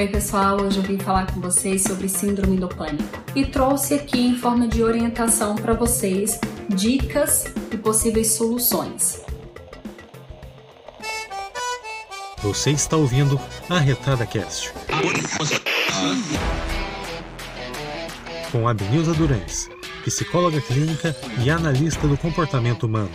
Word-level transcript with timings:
Oi, 0.00 0.08
pessoal, 0.08 0.62
hoje 0.62 0.78
eu 0.78 0.82
vim 0.82 0.98
falar 0.98 1.30
com 1.30 1.42
vocês 1.42 1.82
sobre 1.82 2.08
Síndrome 2.08 2.56
do 2.56 2.66
Pânico 2.66 3.04
e 3.36 3.44
trouxe 3.44 3.92
aqui 3.92 4.18
em 4.18 4.34
forma 4.34 4.66
de 4.66 4.82
orientação 4.82 5.54
para 5.54 5.74
vocês 5.74 6.40
dicas 6.70 7.44
e 7.70 7.76
possíveis 7.76 8.28
soluções. 8.28 9.20
Você 12.38 12.70
está 12.70 12.96
ouvindo 12.96 13.38
a 13.68 13.78
Retada 13.78 14.24
Cast 14.24 14.72
com 18.50 18.66
a 18.66 18.72
Benilza 18.72 19.12
Durães, 19.12 19.68
psicóloga 20.02 20.62
clínica 20.62 21.14
e 21.44 21.50
analista 21.50 22.08
do 22.08 22.16
comportamento 22.16 22.84
humano. 22.84 23.12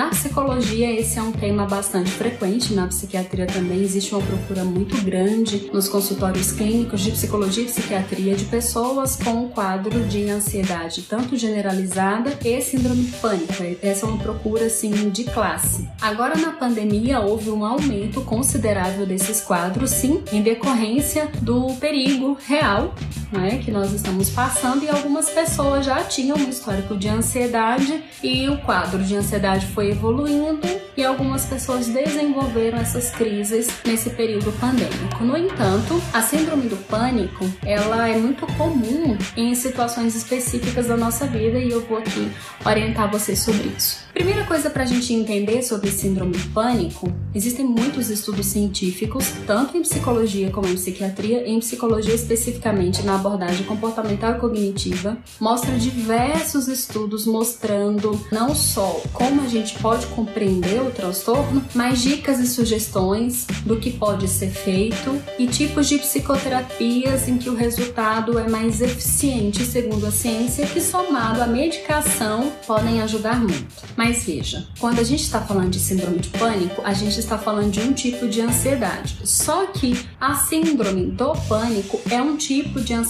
Na 0.00 0.08
psicologia, 0.08 0.90
esse 0.98 1.18
é 1.18 1.22
um 1.22 1.30
tema 1.30 1.66
bastante 1.66 2.10
frequente, 2.10 2.72
na 2.72 2.86
psiquiatria 2.86 3.44
também 3.44 3.82
existe 3.82 4.14
uma 4.14 4.22
procura 4.22 4.64
muito 4.64 4.96
grande 5.04 5.68
nos 5.74 5.90
consultórios 5.90 6.52
clínicos 6.52 7.02
de 7.02 7.10
psicologia 7.10 7.64
e 7.64 7.66
psiquiatria 7.66 8.34
de 8.34 8.46
pessoas 8.46 9.16
com 9.16 9.44
um 9.44 9.48
quadro 9.50 10.02
de 10.04 10.30
ansiedade, 10.30 11.02
tanto 11.02 11.36
generalizada 11.36 12.32
e 12.42 12.62
síndrome 12.62 13.02
de 13.02 13.12
pânico. 13.18 13.52
Essa 13.82 14.06
é 14.06 14.08
uma 14.08 14.16
procura 14.16 14.64
assim 14.64 15.10
de 15.10 15.24
classe. 15.24 15.86
Agora 16.00 16.34
na 16.34 16.52
pandemia 16.52 17.20
houve 17.20 17.50
um 17.50 17.62
aumento 17.62 18.22
considerável 18.22 19.04
desses 19.04 19.42
quadros, 19.42 19.90
sim, 19.90 20.24
em 20.32 20.40
decorrência 20.40 21.30
do 21.42 21.74
perigo 21.74 22.38
real 22.48 22.94
né, 23.32 23.60
que 23.64 23.70
nós 23.70 23.92
estamos 23.92 24.30
passando 24.30 24.84
e 24.84 24.88
algumas 24.88 25.30
pessoas 25.30 25.86
já 25.86 26.02
tinham 26.04 26.36
um 26.36 26.48
histórico 26.48 26.96
de 26.96 27.08
ansiedade 27.08 28.02
e 28.22 28.48
o 28.48 28.58
quadro 28.58 29.02
de 29.02 29.16
ansiedade 29.16 29.66
foi 29.66 29.90
evoluindo 29.90 30.66
e 30.96 31.04
algumas 31.04 31.46
pessoas 31.46 31.88
desenvolveram 31.88 32.78
essas 32.78 33.10
crises 33.10 33.68
nesse 33.84 34.10
período 34.10 34.52
pandêmico. 34.58 35.24
No 35.24 35.36
entanto, 35.36 36.00
a 36.12 36.20
síndrome 36.20 36.68
do 36.68 36.76
pânico, 36.76 37.44
ela 37.64 38.08
é 38.08 38.16
muito 38.18 38.46
comum 38.54 39.16
em 39.36 39.54
situações 39.54 40.14
específicas 40.14 40.88
da 40.88 40.96
nossa 40.96 41.26
vida 41.26 41.58
e 41.58 41.70
eu 41.70 41.80
vou 41.86 41.98
aqui 41.98 42.30
orientar 42.64 43.10
vocês 43.10 43.38
sobre 43.38 43.68
isso. 43.68 44.10
Primeira 44.12 44.44
coisa 44.44 44.68
para 44.68 44.82
a 44.82 44.86
gente 44.86 45.14
entender 45.14 45.62
sobre 45.62 45.90
síndrome 45.90 46.32
do 46.32 46.48
pânico, 46.50 47.12
existem 47.34 47.64
muitos 47.64 48.10
estudos 48.10 48.46
científicos, 48.46 49.32
tanto 49.46 49.76
em 49.76 49.82
psicologia 49.82 50.50
como 50.50 50.68
em 50.68 50.74
psiquiatria, 50.74 51.48
em 51.48 51.60
psicologia 51.60 52.14
especificamente 52.14 53.02
na 53.02 53.16
abordagem 53.20 53.64
comportamental 53.64 54.32
e 54.32 54.38
cognitiva, 54.38 55.16
mostra 55.38 55.76
diversos 55.76 56.66
estudos 56.68 57.26
mostrando 57.26 58.18
não 58.32 58.54
só 58.54 59.00
como 59.12 59.42
a 59.42 59.46
gente 59.46 59.78
pode 59.78 60.06
compreender 60.06 60.80
o 60.80 60.90
transtorno, 60.90 61.64
mas 61.74 62.00
dicas 62.00 62.40
e 62.40 62.46
sugestões 62.46 63.46
do 63.64 63.76
que 63.76 63.90
pode 63.90 64.26
ser 64.26 64.50
feito 64.50 65.20
e 65.38 65.46
tipos 65.46 65.88
de 65.88 65.98
psicoterapias 65.98 67.28
em 67.28 67.38
que 67.38 67.48
o 67.48 67.54
resultado 67.54 68.38
é 68.38 68.48
mais 68.48 68.80
eficiente, 68.80 69.64
segundo 69.64 70.06
a 70.06 70.10
ciência, 70.10 70.66
que 70.66 70.80
somado 70.80 71.42
à 71.42 71.46
medicação 71.46 72.50
podem 72.66 73.02
ajudar 73.02 73.38
muito. 73.38 73.84
Mas 73.96 74.24
veja, 74.24 74.66
quando 74.78 74.98
a 74.98 75.04
gente 75.04 75.22
está 75.22 75.40
falando 75.40 75.70
de 75.70 75.78
síndrome 75.78 76.18
de 76.18 76.30
pânico, 76.30 76.80
a 76.84 76.92
gente 76.94 77.18
está 77.18 77.36
falando 77.36 77.70
de 77.70 77.80
um 77.80 77.92
tipo 77.92 78.26
de 78.26 78.40
ansiedade. 78.40 79.18
Só 79.24 79.66
que 79.66 80.06
a 80.20 80.34
síndrome 80.34 81.06
do 81.06 81.32
pânico 81.48 82.00
é 82.10 82.20
um 82.20 82.36
tipo 82.36 82.80
de 82.80 82.94
ansiedade 82.94 83.09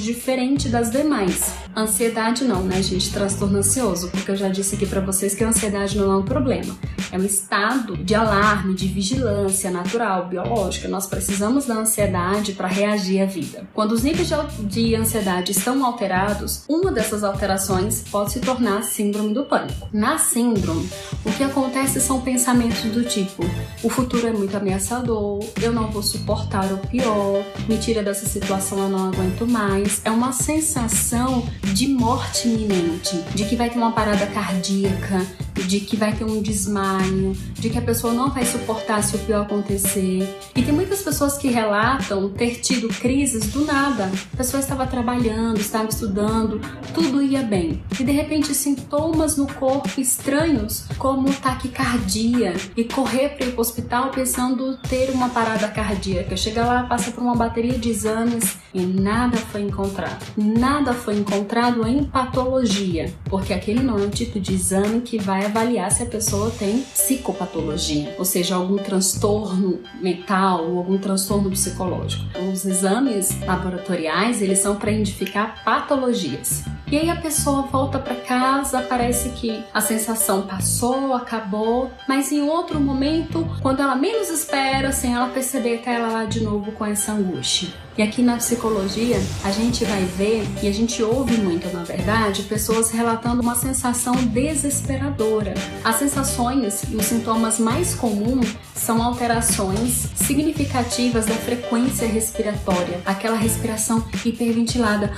diferente 0.00 0.68
das 0.68 0.90
demais. 0.90 1.52
Ansiedade 1.76 2.44
não, 2.44 2.62
né, 2.62 2.82
gente? 2.82 3.12
Transtorno 3.12 3.58
ansioso, 3.58 4.08
porque 4.08 4.30
eu 4.30 4.36
já 4.36 4.48
disse 4.48 4.74
aqui 4.74 4.86
para 4.86 5.00
vocês 5.00 5.34
que 5.34 5.44
a 5.44 5.48
ansiedade 5.48 5.96
não 5.96 6.10
é 6.10 6.16
um 6.16 6.24
problema. 6.24 6.74
É 7.12 7.18
um 7.18 7.24
estado 7.24 7.96
de 7.96 8.14
alarme, 8.14 8.74
de 8.74 8.88
vigilância 8.88 9.70
natural, 9.70 10.26
biológica. 10.26 10.88
Nós 10.88 11.06
precisamos 11.06 11.66
da 11.66 11.74
ansiedade 11.74 12.52
para 12.52 12.66
reagir 12.66 13.20
à 13.20 13.26
vida. 13.26 13.68
Quando 13.72 13.92
os 13.92 14.02
níveis 14.02 14.30
de 14.60 14.94
ansiedade 14.94 15.52
estão 15.52 15.84
alterados, 15.84 16.64
uma 16.68 16.90
dessas 16.90 17.22
alterações 17.22 18.04
pode 18.10 18.32
se 18.32 18.40
tornar 18.40 18.82
síndrome 18.82 19.32
do 19.32 19.44
pânico. 19.44 19.88
Na 19.92 20.18
síndrome, 20.18 20.88
o 21.24 21.32
que 21.32 21.44
acontece 21.44 22.00
são 22.00 22.20
pensamentos 22.20 22.82
do 22.84 23.04
tipo: 23.04 23.44
o 23.82 23.88
futuro 23.88 24.26
é 24.26 24.32
muito 24.32 24.56
ameaçador, 24.56 25.44
eu 25.62 25.72
não 25.72 25.90
vou 25.90 26.02
suportar 26.02 26.72
o 26.72 26.78
pior, 26.78 27.44
me 27.68 27.76
tira 27.78 28.02
dessa 28.02 28.26
situação, 28.26 28.78
eu 28.78 28.88
não 28.88 29.08
aguento 29.08 29.35
mais. 29.44 30.00
É 30.04 30.10
uma 30.10 30.30
sensação 30.30 31.44
de 31.74 31.88
morte 31.88 32.46
iminente, 32.46 33.16
de 33.34 33.44
que 33.44 33.56
vai 33.56 33.68
ter 33.68 33.76
uma 33.76 33.90
parada 33.90 34.24
cardíaca, 34.26 35.26
de 35.66 35.80
que 35.80 35.96
vai 35.96 36.12
ter 36.12 36.24
um 36.24 36.40
desmaio, 36.40 37.36
de 37.54 37.70
que 37.70 37.78
a 37.78 37.82
pessoa 37.82 38.12
não 38.12 38.30
vai 38.30 38.44
suportar 38.44 39.02
se 39.02 39.16
o 39.16 39.18
pior 39.20 39.42
acontecer. 39.42 40.38
E 40.54 40.62
tem 40.62 40.72
muitas 40.72 41.02
pessoas 41.02 41.36
que 41.36 41.48
relatam 41.48 42.28
ter 42.30 42.60
tido 42.60 42.88
crises 42.88 43.46
do 43.46 43.64
nada. 43.64 44.10
A 44.32 44.36
pessoa 44.36 44.60
estava 44.60 44.86
trabalhando, 44.86 45.58
estava 45.58 45.88
estudando, 45.88 46.60
tudo 46.94 47.22
ia 47.22 47.42
bem. 47.42 47.82
E 47.98 48.04
de 48.04 48.12
repente 48.12 48.54
sintomas 48.54 49.36
no 49.36 49.46
corpo 49.46 50.00
estranhos, 50.00 50.84
como 50.98 51.32
taquicardia, 51.32 52.54
e 52.76 52.84
correr 52.84 53.30
para 53.30 53.48
o 53.48 53.60
hospital 53.60 54.10
pensando 54.10 54.76
ter 54.88 55.10
uma 55.10 55.28
parada 55.28 55.68
cardíaca. 55.68 56.36
Chega 56.36 56.64
lá, 56.64 56.82
passa 56.84 57.10
por 57.10 57.22
uma 57.22 57.34
bateria 57.34 57.78
de 57.78 57.90
exames 57.90 58.56
e 58.72 58.80
nada 58.80 59.25
foi 59.34 59.62
encontrado. 59.62 60.24
Nada 60.36 60.92
foi 60.92 61.16
encontrado 61.16 61.86
em 61.86 62.04
patologia, 62.04 63.12
porque 63.24 63.52
aquele 63.52 63.82
não 63.82 63.98
é 63.98 64.02
o 64.02 64.10
tipo 64.10 64.38
de 64.38 64.54
exame 64.54 65.00
que 65.00 65.18
vai 65.18 65.46
avaliar 65.46 65.90
se 65.90 66.02
a 66.02 66.06
pessoa 66.06 66.50
tem 66.50 66.80
psicopatologia, 66.80 68.14
ou 68.18 68.24
seja, 68.24 68.54
algum 68.54 68.76
transtorno 68.76 69.80
mental 70.00 70.68
ou 70.68 70.78
algum 70.78 70.98
transtorno 70.98 71.50
psicológico. 71.50 72.24
Os 72.52 72.64
exames 72.66 73.40
laboratoriais, 73.40 74.42
eles 74.42 74.58
são 74.58 74.76
para 74.76 74.92
identificar 74.92 75.64
patologias. 75.64 76.64
E 76.88 76.96
aí 76.96 77.10
a 77.10 77.16
pessoa 77.16 77.62
volta 77.62 77.98
para 77.98 78.14
casa, 78.14 78.80
parece 78.80 79.30
que 79.30 79.64
a 79.74 79.80
sensação 79.80 80.42
passou, 80.42 81.14
acabou, 81.14 81.90
mas 82.06 82.30
em 82.30 82.42
outro 82.42 82.78
momento, 82.78 83.44
quando 83.60 83.82
ela 83.82 83.96
menos 83.96 84.30
espera, 84.30 84.92
sem 84.92 85.12
ela 85.12 85.28
perceber, 85.28 85.78
tá 85.78 85.90
ela 85.90 86.08
lá 86.08 86.24
de 86.24 86.44
novo 86.44 86.70
com 86.70 86.86
essa 86.86 87.10
angústia. 87.10 87.70
E 87.98 88.02
aqui 88.02 88.20
na 88.20 88.36
psicologia, 88.36 89.16
a 89.42 89.50
gente 89.50 89.82
vai 89.86 90.04
ver 90.04 90.46
e 90.62 90.68
a 90.68 90.72
gente 90.72 91.02
ouve 91.02 91.38
muito, 91.38 91.66
na 91.72 91.82
verdade, 91.82 92.42
pessoas 92.42 92.90
relatando 92.90 93.40
uma 93.40 93.54
sensação 93.54 94.14
desesperadora. 94.14 95.54
As 95.82 95.96
sensações 95.96 96.82
e 96.90 96.94
os 96.94 97.06
sintomas 97.06 97.58
mais 97.58 97.94
comuns 97.94 98.54
são 98.74 99.02
alterações 99.02 100.08
significativas 100.14 101.24
da 101.24 101.34
frequência 101.36 102.06
respiratória, 102.06 103.00
aquela 103.06 103.36
respiração 103.36 104.06
hiperventilada, 104.22 105.10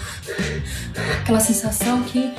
aquela 1.21 1.41
sensação 1.41 1.58
que 2.07 2.33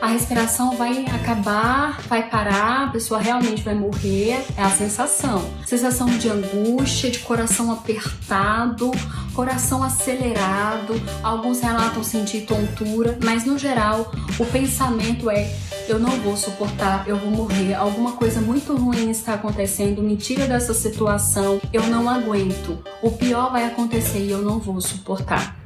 a 0.00 0.06
respiração 0.06 0.76
vai 0.76 1.04
acabar, 1.04 2.00
vai 2.08 2.28
parar, 2.30 2.84
a 2.84 2.90
pessoa 2.90 3.20
realmente 3.20 3.62
vai 3.62 3.74
morrer. 3.74 4.42
É 4.56 4.62
a 4.62 4.70
sensação. 4.70 5.44
Sensação 5.66 6.06
de 6.06 6.28
angústia, 6.28 7.10
de 7.10 7.18
coração 7.18 7.70
apertado, 7.70 8.90
coração 9.34 9.82
acelerado. 9.82 10.94
Alguns 11.22 11.60
relatam 11.60 12.02
sentir 12.02 12.46
tontura, 12.46 13.18
mas 13.22 13.44
no 13.44 13.58
geral 13.58 14.10
o 14.38 14.46
pensamento 14.46 15.28
é 15.28 15.54
eu 15.86 15.98
não 15.98 16.10
vou 16.20 16.36
suportar, 16.36 17.06
eu 17.08 17.16
vou 17.16 17.30
morrer, 17.30 17.74
alguma 17.74 18.12
coisa 18.12 18.40
muito 18.40 18.76
ruim 18.76 19.10
está 19.10 19.34
acontecendo, 19.34 20.00
me 20.00 20.16
tira 20.16 20.46
dessa 20.46 20.72
situação, 20.72 21.60
eu 21.72 21.82
não 21.88 22.08
aguento. 22.08 22.78
O 23.02 23.10
pior 23.10 23.50
vai 23.50 23.66
acontecer 23.66 24.20
e 24.20 24.30
eu 24.30 24.40
não 24.40 24.60
vou 24.60 24.80
suportar. 24.80 25.59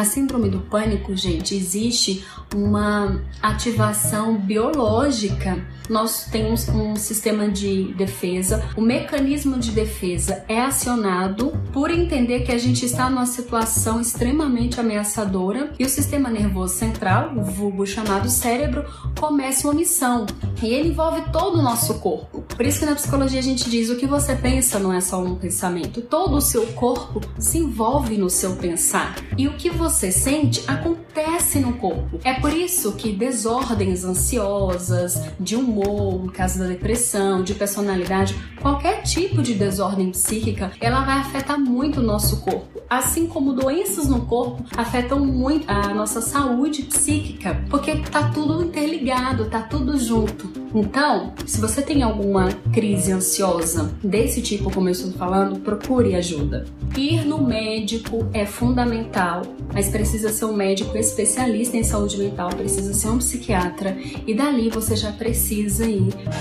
Na 0.00 0.06
síndrome 0.06 0.48
do 0.48 0.60
pânico, 0.60 1.14
gente, 1.14 1.54
existe 1.54 2.24
uma 2.54 3.20
ativação 3.42 4.34
biológica. 4.34 5.62
Nós 5.90 6.26
temos 6.30 6.68
um 6.68 6.94
sistema 6.94 7.48
de 7.48 7.92
defesa. 7.94 8.64
O 8.76 8.80
mecanismo 8.80 9.58
de 9.58 9.72
defesa 9.72 10.44
é 10.46 10.60
acionado 10.60 11.52
por 11.72 11.90
entender 11.90 12.44
que 12.44 12.52
a 12.52 12.58
gente 12.58 12.86
está 12.86 13.10
numa 13.10 13.26
situação 13.26 14.00
extremamente 14.00 14.78
ameaçadora 14.78 15.72
e 15.80 15.84
o 15.84 15.88
sistema 15.88 16.30
nervoso 16.30 16.74
central, 16.74 17.32
o 17.36 17.42
vulgo 17.42 17.84
chamado 17.84 18.30
cérebro, 18.30 18.84
começa 19.18 19.66
uma 19.66 19.74
missão. 19.74 20.26
E 20.62 20.68
ele 20.68 20.90
envolve 20.90 21.22
todo 21.32 21.58
o 21.58 21.62
nosso 21.62 21.94
corpo. 21.94 22.42
Por 22.42 22.64
isso 22.64 22.78
que 22.78 22.86
na 22.86 22.94
psicologia 22.94 23.40
a 23.40 23.42
gente 23.42 23.68
diz 23.68 23.90
o 23.90 23.96
que 23.96 24.06
você 24.06 24.36
pensa 24.36 24.78
não 24.78 24.92
é 24.92 25.00
só 25.00 25.20
um 25.20 25.34
pensamento. 25.34 26.00
Todo 26.02 26.36
o 26.36 26.40
seu 26.40 26.68
corpo 26.68 27.20
se 27.36 27.58
envolve 27.58 28.16
no 28.16 28.30
seu 28.30 28.54
pensar. 28.54 29.16
E 29.36 29.48
o 29.48 29.54
que 29.54 29.68
você 29.68 30.12
sente 30.12 30.62
acontece 30.68 31.58
no 31.58 31.72
corpo. 31.72 32.20
É 32.22 32.34
por 32.34 32.52
isso 32.52 32.92
que 32.92 33.10
desordens 33.10 34.04
ansiosas, 34.04 35.20
de 35.40 35.56
humor, 35.56 35.79
no 35.80 36.30
caso 36.30 36.58
da 36.58 36.66
depressão, 36.66 37.42
de 37.42 37.54
personalidade, 37.54 38.34
qualquer 38.60 39.02
tipo 39.02 39.42
de 39.42 39.54
desordem 39.54 40.10
psíquica, 40.10 40.72
ela 40.80 41.04
vai 41.04 41.18
afetar 41.18 41.58
muito 41.58 42.00
o 42.00 42.02
nosso 42.02 42.40
corpo. 42.40 42.80
Assim 42.88 43.26
como 43.26 43.52
doenças 43.52 44.08
no 44.08 44.26
corpo 44.26 44.64
afetam 44.76 45.20
muito 45.20 45.70
a 45.70 45.94
nossa 45.94 46.20
saúde 46.20 46.82
psíquica, 46.82 47.62
porque 47.70 47.96
tá 47.96 48.30
tudo 48.30 48.64
interligado, 48.64 49.46
tá 49.46 49.62
tudo 49.62 49.98
junto. 49.98 50.50
Então, 50.74 51.32
se 51.46 51.60
você 51.60 51.82
tem 51.82 52.02
alguma 52.02 52.48
crise 52.72 53.12
ansiosa 53.12 53.92
desse 54.02 54.40
tipo, 54.40 54.72
como 54.72 54.88
eu 54.88 54.92
estou 54.92 55.12
falando, 55.12 55.58
procure 55.60 56.14
ajuda. 56.14 56.64
Ir 56.96 57.24
no 57.24 57.42
médico 57.42 58.28
é 58.32 58.46
fundamental, 58.46 59.42
mas 59.72 59.88
precisa 59.88 60.30
ser 60.30 60.44
um 60.44 60.52
médico 60.52 60.96
especialista 60.96 61.76
em 61.76 61.84
saúde 61.84 62.18
mental, 62.18 62.50
precisa 62.50 62.92
ser 62.92 63.08
um 63.08 63.18
psiquiatra 63.18 63.96
e 64.26 64.34
dali 64.34 64.68
você 64.68 64.94
já 64.96 65.12
precisa 65.12 65.69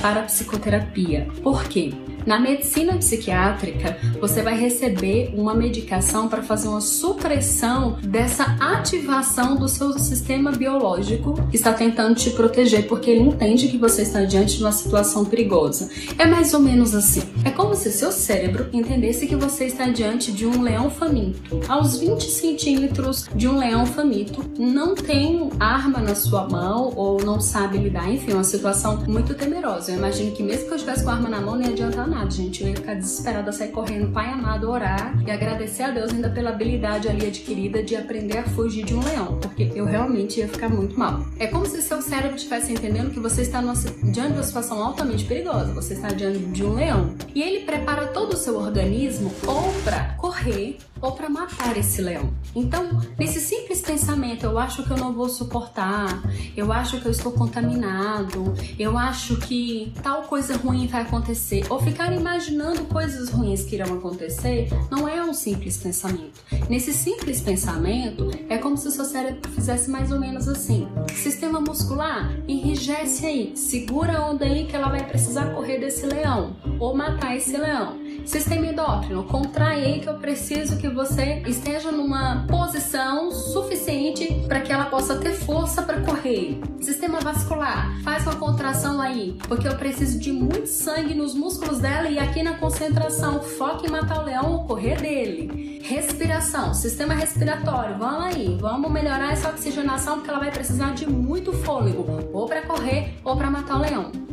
para 0.02 0.22
a 0.22 0.24
psicoterapia. 0.24 1.28
Por 1.44 1.64
quê? 1.66 1.94
Na 2.26 2.40
medicina 2.40 2.94
psiquiátrica, 2.98 3.98
você 4.20 4.42
vai 4.42 4.56
receber 4.56 5.34
uma 5.36 5.54
medicação 5.54 6.28
para 6.28 6.44
fazer 6.44 6.68
uma 6.68 6.82
supressão 6.82 7.98
dessa 8.04 8.44
ativação 8.60 9.56
do 9.56 9.68
seu 9.68 9.98
sistema 9.98 10.52
biológico 10.52 11.34
que 11.50 11.56
está 11.56 11.74
tentando 11.74 12.16
te 12.16 12.30
proteger, 12.32 12.88
porque 12.88 13.10
ele 13.10 13.24
entende 13.24 13.68
que 13.68 13.78
você 13.78 14.04
está 14.04 14.24
diante 14.26 14.58
de 14.58 14.64
uma 14.64 14.72
situação 14.72 15.26
perigosa. 15.26 15.90
É 16.18 16.26
mais 16.26 16.54
ou 16.54 16.60
menos 16.60 16.94
assim. 16.94 17.24
É 17.46 17.50
como 17.50 17.74
se 17.74 17.92
seu 17.92 18.12
cérebro 18.12 18.68
entendesse 18.74 19.26
que 19.26 19.36
você 19.36 19.66
está 19.66 19.88
diante 19.88 20.32
de 20.32 20.46
um 20.46 20.62
leão 20.62 20.90
faminto. 20.90 21.60
Aos 21.68 22.00
20 22.00 22.30
centímetros 22.30 23.28
de 23.34 23.48
um 23.48 23.58
leão 23.58 23.86
faminto, 23.86 24.44
não 24.60 24.94
tem 24.94 25.50
arma 25.60 26.00
na 26.00 26.16
sua 26.16 26.48
mão 26.48 26.94
ou 26.96 27.24
não 27.24 27.40
sabe 27.40 27.78
lidar. 27.78 28.12
Enfim, 28.12 28.34
uma 28.34 28.44
situação 28.44 29.04
muito 29.10 29.34
temerosa. 29.34 29.92
Eu 29.92 29.98
imagino 29.98 30.32
que 30.32 30.44
mesmo 30.44 30.66
que 30.68 30.72
eu 30.72 30.76
estivesse 30.76 31.04
com 31.04 31.10
a 31.10 31.14
arma 31.14 31.30
na 31.30 31.42
mão, 31.42 31.56
não 31.56 31.64
ia 31.64 31.72
adiantar 31.72 32.08
nada, 32.08 32.30
gente. 32.30 32.62
Eu 32.62 32.70
ia 32.70 32.76
ficar 32.76 32.94
desesperada, 32.94 33.52
sair 33.52 33.72
correndo, 33.72 34.12
pai 34.14 34.30
amado, 34.30 34.70
orar 34.70 35.18
e 35.26 35.32
agradecer 35.32 35.84
a 35.84 35.92
Deus 35.92 36.12
ainda 36.12 36.30
pela 36.30 36.52
habilidade 36.52 37.08
ali 37.08 37.28
adquirida 37.28 37.84
de 37.84 37.96
aprender 37.96 38.38
a 38.38 38.44
fugir 38.44 38.86
de 38.86 38.94
um 38.94 39.04
leão, 39.04 39.40
porque 39.40 39.72
eu 39.76 39.86
realmente 39.86 40.40
ia 40.40 40.48
ficar 40.48 40.70
muito 40.70 40.98
mal. 40.98 41.26
É 41.40 41.48
como 41.48 41.66
se 41.66 41.82
seu 41.82 42.02
cérebro 42.02 42.36
estivesse 42.36 42.72
entendendo 42.72 43.12
que 43.12 43.20
você 43.20 43.42
está 43.42 43.62
numa, 43.62 43.74
diante 43.74 44.34
de 44.34 44.34
uma 44.34 44.44
situação 44.44 44.82
altamente 44.84 45.26
perigosa, 45.26 45.74
você 45.74 45.94
está 45.94 46.10
diante 46.10 46.40
de 46.40 46.64
um 46.64 46.76
leão. 46.76 47.16
E 47.34 47.42
ele 47.42 47.66
prepara 47.66 48.08
todo 48.08 48.34
o 48.34 48.38
seu 48.38 48.58
organismo 48.58 49.32
ou 49.48 49.74
para 49.84 50.16
correr 50.18 50.78
ou 51.02 51.12
para 51.14 51.30
matar 51.30 51.78
esse 51.78 52.02
leão. 52.02 52.34
Então, 52.56 53.02
nesse 53.18 53.40
simples 53.40 53.82
pensamento, 53.82 54.44
eu 54.44 54.58
acho 54.58 54.84
que 54.84 54.92
eu 54.92 54.98
não 54.98 55.14
vou 55.14 55.30
suportar, 55.30 56.22
eu 56.56 56.72
acho 56.72 57.00
que 57.00 57.06
eu 57.06 57.12
estou 57.12 57.32
contaminado, 57.32 58.54
eu 58.78 58.98
acho 58.98 59.38
que 59.38 59.94
tal 60.02 60.24
coisa 60.24 60.58
ruim 60.58 60.88
vai 60.88 61.02
acontecer, 61.02 61.66
ou 61.70 61.80
ficar 61.80 62.12
imaginando 62.14 62.86
coisas 62.86 63.30
ruins 63.30 63.64
que 63.64 63.76
irão 63.76 63.94
acontecer, 63.96 64.70
não 64.90 65.08
é 65.08 65.24
um 65.24 65.34
simples 65.34 65.78
pensamento. 65.78 66.42
Nesse 66.70 66.94
simples 66.94 67.42
pensamento, 67.42 68.30
é 68.50 68.58
como 68.58 68.78
se 68.78 68.88
o 68.88 68.92
seu 68.92 69.06
cérebro 69.06 69.50
fizesse 69.52 69.90
mais 69.90 70.12
ou 70.12 70.20
menos 70.20 70.48
assim: 70.48 70.88
sistema 71.16 71.60
muscular, 71.60 72.32
enrijece 72.48 73.26
aí, 73.26 73.58
segura 73.58 74.18
a 74.18 74.30
onda 74.30 74.46
aí 74.46 74.66
que 74.66 74.76
ela 74.76 74.90
vai 74.90 75.06
precisar 75.06 75.54
correr 75.54 75.80
desse 75.80 76.06
leão 76.06 76.56
ou 76.80 76.96
matar 76.96 77.36
esse 77.36 77.56
leão. 77.56 77.98
Sistema 78.30 78.68
endócrino, 78.68 79.24
contrai 79.24 79.84
aí 79.84 80.00
que 80.02 80.08
eu 80.08 80.14
preciso 80.14 80.78
que 80.78 80.88
você 80.88 81.42
esteja 81.48 81.92
numa 81.92 82.46
posição 82.48 83.32
suficiente 83.32 84.46
para 84.48 84.62
que 84.62 84.72
ela 84.72 84.86
possa 84.86 85.16
ter 85.16 85.34
força 85.34 85.82
para 85.82 86.02
correr. 86.02 86.62
Sistema 86.80 87.20
vascular, 87.22 88.00
faz 88.04 88.28
uma 88.28 88.36
contração 88.36 89.02
aí, 89.02 89.36
porque 89.48 89.68
eu 89.68 89.76
preciso 89.76 90.20
de 90.20 90.32
muito 90.32 90.68
sangue 90.68 91.16
nos 91.16 91.34
músculos 91.34 91.80
dela 91.80 92.08
e 92.08 92.20
aqui 92.20 92.44
na 92.44 92.54
concentração, 92.54 93.42
foque 93.42 93.88
em 93.88 93.90
matar 93.90 94.22
o 94.22 94.26
leão 94.26 94.52
ou 94.52 94.66
correr 94.66 95.02
dele. 95.02 95.82
Respiração, 95.84 96.76
sistema 96.76 97.16
respiratório, 97.16 97.98
vamos 97.98 98.26
aí, 98.26 98.56
vamos 98.62 98.92
melhorar 98.92 99.34
essa 99.34 99.50
oxigenação 99.50 100.18
porque 100.18 100.30
ela 100.30 100.40
vai 100.40 100.52
precisar 100.52 100.94
de 100.94 101.10
muito 101.10 101.52
fôlego, 101.52 102.06
ou 102.32 102.46
para 102.46 102.62
correr 102.62 103.12
ou 103.24 103.36
para 103.36 103.50
matar 103.50 103.78
o 103.78 103.82
leão. 103.82 104.29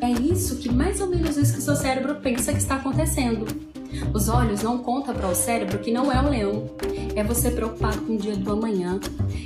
É 0.00 0.10
isso 0.10 0.56
que 0.58 0.72
mais 0.72 1.00
ou 1.00 1.08
menos 1.08 1.36
isso 1.36 1.54
que 1.54 1.62
seu 1.62 1.74
cérebro 1.74 2.16
pensa 2.16 2.52
que 2.52 2.58
está 2.58 2.76
acontecendo. 2.76 3.46
Os 4.12 4.28
olhos 4.28 4.62
não 4.62 4.78
contam 4.78 5.14
para 5.14 5.28
o 5.28 5.34
cérebro 5.34 5.78
que 5.78 5.90
não 5.90 6.10
é 6.12 6.20
um 6.20 6.30
leão. 6.30 6.70
É 7.14 7.22
você 7.22 7.50
preocupado 7.50 7.98
com 8.02 8.14
o 8.14 8.18
dia 8.18 8.36
do 8.36 8.52
amanhã. 8.52 9.00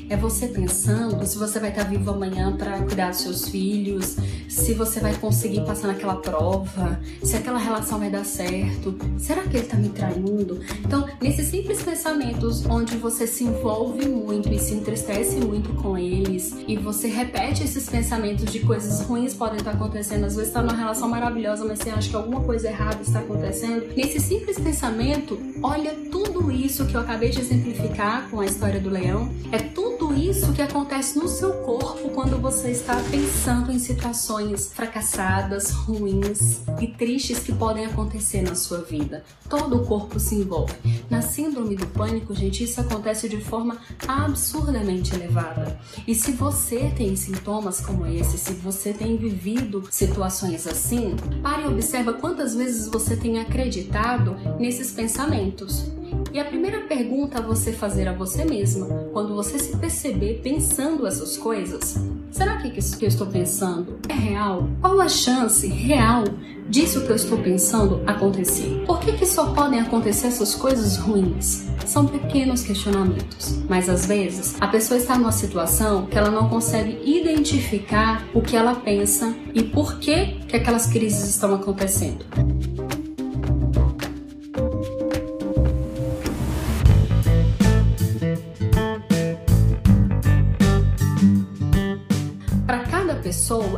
É 0.09 0.17
você 0.17 0.49
pensando 0.49 1.25
se 1.27 1.39
você 1.39 1.59
vai 1.59 1.71
estar 1.71 1.85
vivo 1.85 2.11
amanhã 2.11 2.57
para 2.57 2.79
cuidar 2.83 3.11
dos 3.11 3.21
seus 3.21 3.49
filhos, 3.49 4.17
se 4.49 4.75
você 4.75 4.99
vai 5.01 5.15
conseguir 5.15 5.61
passar 5.61 5.89
naquela 5.89 6.17
prova, 6.17 7.01
se 7.23 7.37
aquela 7.37 7.59
relação 7.59 7.99
vai 7.99 8.11
dar 8.11 8.25
certo. 8.25 8.97
Será 9.19 9.43
que 9.43 9.57
ele 9.57 9.65
está 9.65 9.77
me 9.77 9.89
traindo? 9.89 10.61
Então, 10.85 11.07
nesses 11.21 11.47
simples 11.47 11.83
pensamentos 11.83 12.67
onde 12.67 12.97
você 12.97 13.27
se 13.27 13.45
envolve 13.45 14.09
muito 14.09 14.53
e 14.53 14.59
se 14.59 14.75
entristece 14.75 15.37
muito 15.37 15.73
com 15.75 15.97
eles 15.97 16.57
e 16.67 16.77
você 16.77 17.09
repete 17.09 17.63
esses 17.63 17.89
pensamentos 17.89 18.51
de 18.51 18.61
coisas 18.61 19.01
ruins 19.03 19.35
podem 19.35 19.59
estar 19.59 19.73
acontecendo, 19.73 20.25
às 20.25 20.35
vezes 20.35 20.49
está 20.49 20.63
numa 20.63 20.77
relação 20.77 21.09
maravilhosa, 21.09 21.65
mas 21.65 21.79
você 21.79 21.91
acha 21.91 22.11
que 22.11 22.17
alguma 22.17 22.43
coisa 22.43 22.69
errada 22.69 23.01
está 23.03 23.21
acontecendo. 23.21 23.95
Nesse 23.97 24.21
simples 24.41 24.59
pensamento, 24.59 25.39
olha 25.63 25.95
tudo 26.11 26.51
isso 26.51 26.87
que 26.87 26.95
eu 26.95 27.01
acabei 27.01 27.29
de 27.29 27.41
exemplificar 27.41 28.29
com 28.31 28.41
a 28.41 28.47
história 28.47 28.81
do 28.81 28.89
leão, 28.89 29.31
é 29.53 29.59
tudo 29.59 29.90
isso 30.15 30.53
que 30.53 30.63
acontece 30.63 31.19
no 31.19 31.29
seu 31.29 31.53
corpo 31.53 32.11
quando 32.11 32.41
você 32.41 32.71
está 32.71 32.97
pensando 33.11 33.71
em 33.71 33.79
situações 33.79 34.73
fracassadas, 34.73 35.71
ruins 35.71 36.63
e 36.81 36.87
tristes 36.87 37.41
que 37.41 37.53
podem 37.53 37.85
acontecer 37.85 38.43
na 38.43 38.55
sua 38.55 38.83
vida. 38.83 39.23
Todo 39.49 39.77
o 39.77 39.87
corpo 39.87 40.19
se 40.19 40.35
envolve. 40.35 40.75
Na 41.09 41.21
síndrome 41.21 41.77
do 41.77 41.87
pânico, 41.87 42.35
gente, 42.35 42.65
isso 42.65 42.81
acontece 42.81 43.29
de 43.29 43.41
forma 43.41 43.79
absurdamente 44.09 45.15
elevada. 45.15 45.79
E 46.07 46.15
se 46.15 46.33
você 46.33 46.93
tem 46.97 47.15
sintomas 47.17 47.81
como 47.81 48.07
esse, 48.07 48.39
se 48.39 48.55
você 48.55 48.93
tem 48.93 49.17
vivido 49.17 49.87
situações 49.91 50.67
assim, 50.67 51.15
pare 51.43 51.65
e 51.65 51.67
observa 51.67 52.15
quantas 52.15 52.55
vezes 52.55 52.89
você 52.89 53.17
tem 53.17 53.39
acreditado 53.39 54.37
nesses 54.59 54.91
pensamentos. 54.93 55.85
E 56.33 56.39
a 56.39 56.45
primeira 56.45 56.83
pergunta 56.83 57.39
a 57.39 57.43
você 57.43 57.73
fazer 57.73 58.07
a 58.07 58.13
você 58.13 58.45
mesma, 58.45 58.87
quando 59.13 59.35
você 59.35 59.59
se 59.59 59.77
perceber 59.77 60.41
pensando 60.43 61.05
essas 61.05 61.37
coisas, 61.37 61.97
será 62.31 62.57
que 62.59 62.79
isso 62.79 62.97
que 62.97 63.05
eu 63.05 63.09
estou 63.09 63.27
pensando 63.27 63.99
é 64.09 64.13
real? 64.13 64.69
Qual 64.81 65.01
a 65.01 65.09
chance 65.09 65.67
real 65.67 66.23
disso 66.69 67.01
que 67.01 67.11
eu 67.11 67.17
estou 67.17 67.37
pensando 67.39 68.01
acontecer? 68.07 68.85
Por 68.87 69.01
que, 69.01 69.13
que 69.15 69.27
só 69.27 69.53
podem 69.53 69.81
acontecer 69.81 70.29
essas 70.29 70.55
coisas 70.55 70.97
ruins? 70.99 71.69
São 71.85 72.07
pequenos 72.07 72.63
questionamentos, 72.63 73.59
mas 73.69 73.89
às 73.89 74.07
vezes 74.07 74.55
a 74.61 74.69
pessoa 74.69 74.99
está 74.99 75.19
numa 75.19 75.33
situação 75.33 76.07
que 76.07 76.17
ela 76.17 76.31
não 76.31 76.49
consegue 76.49 76.97
identificar 77.05 78.25
o 78.33 78.41
que 78.41 78.57
ela 78.57 78.77
pensa 78.77 79.35
e 79.53 79.65
por 79.65 79.99
que, 79.99 80.39
que 80.47 80.55
aquelas 80.55 80.87
crises 80.87 81.29
estão 81.29 81.53
acontecendo. 81.53 82.25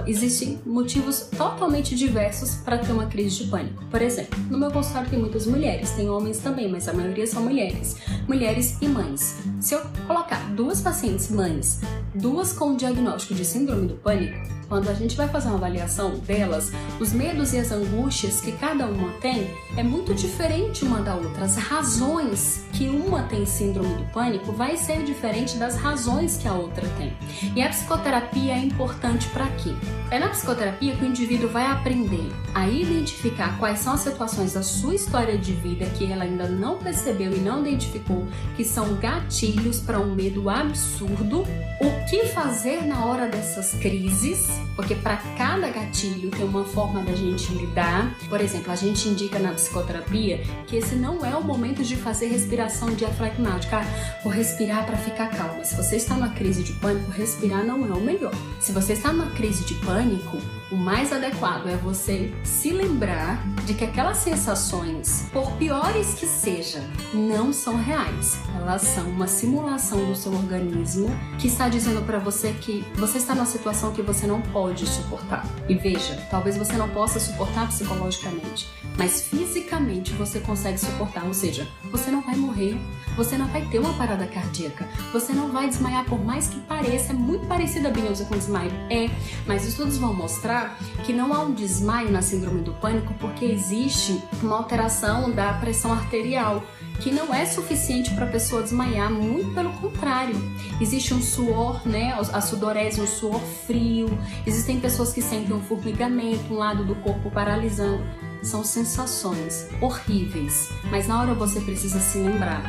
Existem 0.06 0.60
motivos 0.64 1.28
totalmente 1.36 1.94
diversos 1.94 2.56
para 2.56 2.78
ter 2.78 2.92
uma 2.92 3.06
crise 3.06 3.44
de 3.44 3.50
pânico. 3.50 3.84
Por 3.86 4.02
exemplo, 4.02 4.38
no 4.50 4.58
meu 4.58 4.70
consultório 4.70 5.10
tem 5.10 5.18
muitas 5.18 5.46
mulheres, 5.46 5.90
tem 5.90 6.08
homens 6.08 6.38
também, 6.38 6.68
mas 6.68 6.88
a 6.88 6.92
maioria 6.92 7.26
são 7.26 7.42
mulheres. 7.42 7.96
Mulheres 8.26 8.76
e 8.80 8.88
mães. 8.88 9.38
Se 9.60 9.74
eu 9.74 9.82
colocar 10.06 10.40
duas 10.54 10.80
pacientes 10.80 11.30
mães, 11.30 11.80
duas 12.14 12.52
com 12.52 12.76
diagnóstico 12.76 13.34
de 13.34 13.44
síndrome 13.44 13.86
do 13.86 13.94
pânico, 13.94 14.38
quando 14.72 14.88
a 14.88 14.94
gente 14.94 15.18
vai 15.18 15.28
fazer 15.28 15.48
uma 15.48 15.58
avaliação 15.58 16.18
delas, 16.20 16.72
os 16.98 17.12
medos 17.12 17.52
e 17.52 17.58
as 17.58 17.70
angústias 17.70 18.40
que 18.40 18.52
cada 18.52 18.86
uma 18.86 19.10
tem 19.20 19.50
é 19.76 19.82
muito 19.82 20.14
diferente 20.14 20.82
uma 20.82 21.02
da 21.02 21.14
outra. 21.14 21.44
As 21.44 21.56
razões 21.56 22.64
que 22.72 22.88
uma 22.88 23.24
tem 23.24 23.44
síndrome 23.44 23.94
do 23.96 24.04
pânico 24.12 24.50
vai 24.50 24.78
ser 24.78 25.02
diferente 25.02 25.58
das 25.58 25.76
razões 25.76 26.38
que 26.38 26.48
a 26.48 26.54
outra 26.54 26.88
tem. 26.96 27.12
E 27.54 27.62
a 27.62 27.68
psicoterapia 27.68 28.54
é 28.54 28.58
importante 28.60 29.28
para 29.28 29.46
quê? 29.48 29.74
É 30.10 30.18
na 30.18 30.28
psicoterapia 30.28 30.94
que 30.94 31.04
o 31.04 31.08
indivíduo 31.08 31.48
vai 31.48 31.64
aprender 31.64 32.30
a 32.54 32.68
identificar 32.68 33.58
quais 33.58 33.78
são 33.78 33.94
as 33.94 34.00
situações 34.00 34.52
da 34.52 34.62
sua 34.62 34.94
história 34.94 35.38
de 35.38 35.52
vida 35.52 35.86
que 35.86 36.10
ela 36.10 36.24
ainda 36.24 36.46
não 36.46 36.76
percebeu 36.76 37.32
e 37.32 37.38
não 37.38 37.60
identificou, 37.60 38.26
que 38.56 38.64
são 38.64 38.94
gatilhos 38.96 39.80
para 39.80 39.98
um 39.98 40.14
medo 40.14 40.50
absurdo, 40.50 41.46
o 41.80 42.10
que 42.10 42.26
fazer 42.26 42.82
na 42.82 43.06
hora 43.06 43.26
dessas 43.26 43.72
crises, 43.80 44.48
porque 44.76 44.94
para 44.94 45.16
cada 45.38 45.68
gatilho 45.70 46.30
tem 46.30 46.44
uma 46.44 46.64
forma 46.64 47.02
da 47.02 47.14
gente 47.14 47.52
lidar. 47.54 48.14
Por 48.28 48.40
exemplo, 48.40 48.70
a 48.70 48.76
gente 48.76 49.08
indica 49.08 49.38
na 49.38 49.52
psicoterapia 49.52 50.42
que 50.66 50.76
esse 50.76 50.94
não 50.94 51.24
é 51.24 51.34
o 51.34 51.42
momento 51.42 51.82
de 51.82 51.96
fazer 51.96 52.26
respiração 52.26 52.94
diafragmática. 52.94 53.78
Ah, 53.78 54.20
vou 54.22 54.32
respirar 54.32 54.84
para 54.84 54.96
ficar 54.98 55.28
calma. 55.30 55.64
Se 55.64 55.74
você 55.74 55.96
está 55.96 56.14
numa 56.14 56.30
crise 56.30 56.62
de 56.62 56.74
pânico, 56.74 57.10
respirar 57.10 57.64
não 57.64 57.86
é 57.86 57.96
o 57.96 58.00
melhor. 58.00 58.34
Se 58.60 58.72
você 58.72 58.92
está 58.92 59.12
numa 59.12 59.30
crise 59.30 59.64
de 59.64 59.74
pânico, 59.84 60.38
o 60.72 60.76
mais 60.76 61.12
adequado 61.12 61.68
é 61.68 61.76
você 61.76 62.32
se 62.42 62.70
lembrar 62.70 63.46
de 63.66 63.74
que 63.74 63.84
aquelas 63.84 64.16
sensações, 64.16 65.28
por 65.30 65.52
piores 65.52 66.14
que 66.14 66.26
sejam, 66.26 66.82
não 67.12 67.52
são 67.52 67.76
reais. 67.76 68.38
Elas 68.56 68.80
são 68.80 69.06
uma 69.10 69.26
simulação 69.26 70.06
do 70.06 70.16
seu 70.16 70.32
organismo 70.32 71.10
que 71.38 71.46
está 71.46 71.68
dizendo 71.68 72.00
para 72.06 72.18
você 72.18 72.54
que 72.54 72.82
você 72.94 73.18
está 73.18 73.34
numa 73.34 73.44
situação 73.44 73.92
que 73.92 74.00
você 74.00 74.26
não 74.26 74.40
pode 74.40 74.86
suportar. 74.86 75.46
E 75.68 75.74
veja, 75.74 76.16
talvez 76.30 76.56
você 76.56 76.72
não 76.72 76.88
possa 76.88 77.20
suportar 77.20 77.68
psicologicamente, 77.68 78.66
mas 78.96 79.28
fisicamente 79.28 80.14
você 80.14 80.40
consegue 80.40 80.78
suportar, 80.78 81.24
ou 81.24 81.34
seja, 81.34 81.68
você 81.90 82.10
não 82.10 82.22
vai 82.22 82.34
morrer, 82.34 82.80
você 83.14 83.36
não 83.36 83.46
vai 83.48 83.62
ter 83.66 83.78
uma 83.78 83.92
parada 83.92 84.26
cardíaca, 84.26 84.88
você 85.12 85.34
não 85.34 85.52
vai 85.52 85.68
desmaiar, 85.68 86.06
por 86.06 86.24
mais 86.24 86.46
que 86.46 86.58
pareça, 86.60 87.12
é 87.12 87.14
muito 87.14 87.46
parecida 87.46 87.88
a 87.88 87.90
bineusa 87.90 88.24
com 88.24 88.38
desmaio. 88.38 88.72
É, 88.88 89.10
mas 89.46 89.66
estudos 89.66 89.98
vão 89.98 90.14
mostrar 90.14 90.61
que 91.04 91.12
não 91.12 91.32
há 91.32 91.40
um 91.40 91.52
desmaio 91.52 92.10
na 92.10 92.22
síndrome 92.22 92.62
do 92.62 92.72
pânico 92.74 93.14
porque 93.14 93.44
existe 93.44 94.22
uma 94.42 94.56
alteração 94.56 95.30
da 95.30 95.52
pressão 95.54 95.92
arterial 95.92 96.62
que 97.00 97.10
não 97.10 97.34
é 97.34 97.44
suficiente 97.44 98.14
para 98.14 98.26
a 98.26 98.28
pessoa 98.28 98.62
desmaiar, 98.62 99.10
muito 99.10 99.52
pelo 99.54 99.72
contrário. 99.72 100.36
Existe 100.80 101.12
um 101.12 101.20
suor, 101.20 101.86
né, 101.86 102.16
a 102.32 102.40
sudorese, 102.40 103.00
um 103.00 103.06
suor 103.06 103.40
frio. 103.66 104.06
Existem 104.46 104.78
pessoas 104.78 105.12
que 105.12 105.20
sentem 105.20 105.54
um 105.54 105.62
formigamento, 105.62 106.52
um 106.52 106.56
lado 106.56 106.84
do 106.84 106.94
corpo 106.96 107.30
paralisando. 107.30 108.04
São 108.42 108.64
sensações 108.64 109.68
horríveis, 109.80 110.68
mas 110.90 111.06
na 111.06 111.20
hora 111.20 111.34
você 111.34 111.60
precisa 111.60 112.00
se 112.00 112.18
lembrar, 112.18 112.62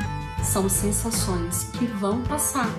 são 0.44 0.70
sensações 0.70 1.64
que 1.74 1.86
vão 1.86 2.22
passar. 2.24 2.70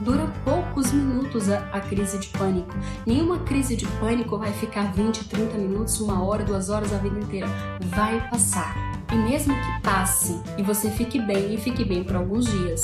Dura 0.00 0.26
poucos 0.44 0.92
minutos 0.92 1.48
a, 1.48 1.58
a, 1.72 1.80
crise 1.80 2.18
de 2.18 2.28
pânico. 2.28 2.74
Nenhuma 3.06 3.38
crise 3.40 3.76
de 3.76 3.86
pânico 3.98 4.38
vai 4.38 4.52
ficar 4.52 4.92
20, 4.92 5.28
30 5.28 5.58
minutos, 5.58 6.00
uma 6.00 6.22
hora, 6.22 6.44
duas 6.44 6.68
horas, 6.68 6.92
a 6.92 6.98
vida 6.98 7.18
inteira. 7.18 7.48
Vai 7.80 8.28
passar. 8.30 8.93
E 9.14 9.16
mesmo 9.16 9.54
que 9.54 9.80
passe 9.80 10.40
e 10.58 10.62
você 10.64 10.90
fique 10.90 11.20
bem 11.20 11.54
e 11.54 11.56
fique 11.56 11.84
bem 11.84 12.02
por 12.02 12.16
alguns 12.16 12.46
dias, 12.46 12.82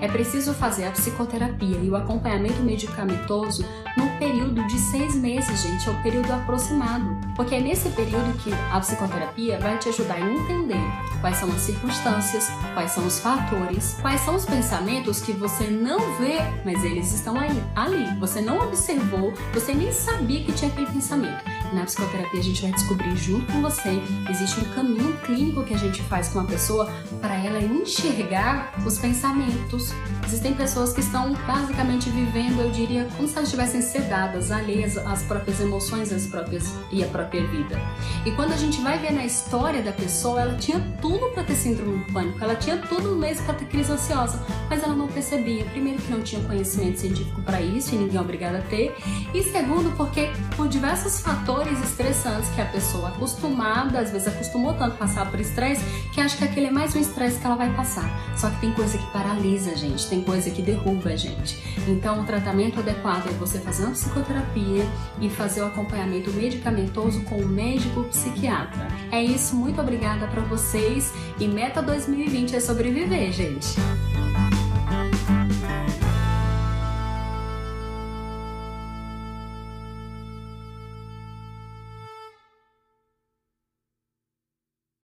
é 0.00 0.08
preciso 0.08 0.52
fazer 0.52 0.86
a 0.86 0.90
psicoterapia 0.90 1.78
e 1.80 1.88
o 1.88 1.94
acompanhamento 1.94 2.60
medicamentoso 2.62 3.64
no 3.96 4.08
período 4.18 4.66
de 4.66 4.76
seis 4.76 5.14
meses, 5.14 5.62
gente, 5.62 5.88
é 5.88 5.92
o 5.92 6.02
período 6.02 6.32
aproximado. 6.32 7.16
Porque 7.36 7.54
é 7.54 7.60
nesse 7.60 7.88
período 7.90 8.36
que 8.38 8.52
a 8.72 8.80
psicoterapia 8.80 9.60
vai 9.60 9.78
te 9.78 9.88
ajudar 9.88 10.16
a 10.16 10.20
entender 10.20 10.80
quais 11.20 11.36
são 11.36 11.48
as 11.48 11.60
circunstâncias, 11.60 12.48
quais 12.74 12.90
são 12.90 13.06
os 13.06 13.20
fatores, 13.20 13.96
quais 14.00 14.20
são 14.22 14.34
os 14.34 14.44
pensamentos 14.44 15.20
que 15.20 15.32
você 15.32 15.64
não 15.64 15.98
vê, 16.18 16.38
mas 16.64 16.82
eles 16.84 17.12
estão 17.12 17.38
aí, 17.38 17.62
ali. 17.76 18.18
Você 18.18 18.40
não 18.40 18.58
observou, 18.58 19.32
você 19.52 19.74
nem 19.74 19.92
sabia 19.92 20.42
que 20.42 20.52
tinha 20.52 20.70
aquele 20.70 20.86
pensamento. 20.86 21.44
Na 21.72 21.84
psicoterapia 21.84 22.40
a 22.40 22.42
gente 22.42 22.62
vai 22.62 22.72
descobrir 22.72 23.16
junto 23.16 23.52
com 23.52 23.60
você, 23.60 24.00
existe 24.30 24.60
um 24.60 24.74
caminho 24.74 25.16
clínico 25.18 25.64
que 25.68 25.74
a 25.74 25.78
gente 25.78 26.02
faz 26.04 26.28
com 26.28 26.40
a 26.40 26.44
pessoa 26.44 26.90
para 27.20 27.34
ela 27.34 27.60
enxergar 27.60 28.72
os 28.84 28.98
pensamentos. 28.98 29.92
Existem 30.26 30.54
pessoas 30.54 30.92
que 30.92 31.00
estão 31.00 31.34
basicamente 31.46 32.10
vivendo, 32.10 32.60
eu 32.60 32.70
diria, 32.70 33.06
como 33.16 33.28
se 33.28 33.36
elas 33.36 33.48
estivessem 33.48 33.82
sedadas, 33.82 34.50
alheias 34.50 34.96
às 34.96 35.22
próprias 35.22 35.60
emoções 35.60 36.12
às 36.12 36.26
próprias, 36.26 36.72
e 36.90 37.04
à 37.04 37.06
própria 37.06 37.46
vida. 37.46 37.80
E 38.24 38.30
quando 38.32 38.52
a 38.52 38.56
gente 38.56 38.80
vai 38.80 38.98
ver 38.98 39.12
na 39.12 39.24
história 39.24 39.82
da 39.82 39.92
pessoa, 39.92 40.40
ela 40.40 40.54
tinha 40.56 40.80
tudo 41.00 41.30
para 41.32 41.44
ter 41.44 41.54
síndrome 41.54 42.04
do 42.04 42.12
pânico, 42.12 42.42
ela 42.42 42.56
tinha 42.56 42.78
tudo 42.78 43.14
mesmo 43.16 43.44
para 43.44 43.54
ter 43.54 43.66
crise 43.66 43.92
ansiosa, 43.92 44.42
mas 44.68 44.82
ela 44.82 44.94
não 44.94 45.08
percebia. 45.08 45.64
Primeiro, 45.66 46.00
que 46.00 46.10
não 46.10 46.22
tinha 46.22 46.42
conhecimento 46.44 47.00
científico 47.00 47.42
para 47.42 47.60
isso 47.60 47.94
e 47.94 47.98
ninguém 47.98 48.16
é 48.16 48.20
obrigado 48.20 48.56
a 48.56 48.62
ter, 48.62 48.96
e 49.34 49.42
segundo, 49.42 49.94
porque 49.96 50.30
por 50.56 50.68
diversos 50.68 51.20
fatores 51.20 51.78
estressantes 51.82 52.48
que 52.50 52.60
a 52.60 52.66
pessoa 52.66 53.08
acostumada, 53.08 54.00
às 54.00 54.10
vezes 54.10 54.28
acostumou 54.28 54.74
tanto 54.74 54.94
a 54.94 54.98
passar 54.98 55.30
por 55.30 55.40
estresse, 55.58 55.84
que 56.12 56.20
acha 56.20 56.36
que 56.36 56.44
aquele 56.44 56.66
é 56.66 56.70
mais 56.70 56.94
um 56.94 57.00
estresse 57.00 57.40
que 57.40 57.46
ela 57.46 57.56
vai 57.56 57.74
passar. 57.74 58.08
Só 58.36 58.48
que 58.50 58.60
tem 58.60 58.72
coisa 58.72 58.96
que 58.96 59.06
paralisa 59.12 59.72
a 59.72 59.74
gente, 59.74 60.08
tem 60.08 60.22
coisa 60.22 60.50
que 60.50 60.62
derruba 60.62 61.10
a 61.10 61.16
gente. 61.16 61.58
Então, 61.88 62.20
o 62.20 62.24
tratamento 62.24 62.78
adequado 62.78 63.28
é 63.28 63.32
você 63.32 63.58
fazer 63.58 63.84
uma 63.84 63.92
psicoterapia 63.92 64.86
e 65.20 65.28
fazer 65.28 65.62
o 65.62 65.66
acompanhamento 65.66 66.30
medicamentoso 66.30 67.22
com 67.22 67.36
o 67.36 67.46
médico 67.46 68.04
psiquiatra. 68.04 68.86
É 69.10 69.22
isso, 69.22 69.56
muito 69.56 69.80
obrigada 69.80 70.28
para 70.28 70.42
vocês 70.42 71.12
e 71.40 71.48
meta 71.48 71.82
2020 71.82 72.54
é 72.54 72.60
sobreviver, 72.60 73.32
gente. 73.32 73.68